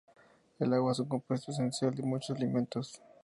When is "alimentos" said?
2.35-2.99